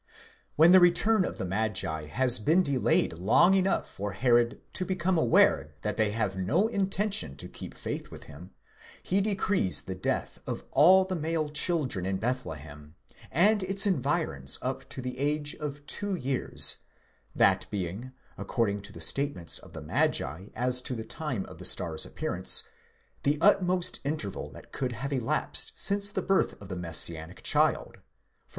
[0.53, 4.83] 7 When the return of the magi has been delayed long enough for Herod to
[4.83, 8.49] become aware that they have no intention to keep faith with him,
[9.03, 12.95] he decrees the death of all the male children in Bethlehem
[13.29, 16.77] and its environs up to the age of two years,
[17.35, 21.63] that being, according to the statements of the magi as to the time of the
[21.63, 22.63] star's appearance,
[23.21, 27.99] the utmost interval that could have elapsed since the birth of the Messianic child (16
[27.99, 28.03] 18).